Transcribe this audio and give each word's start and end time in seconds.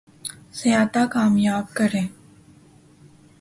زیادہ 0.53 1.05
کامیاب 1.11 1.73
کریں 1.73 2.07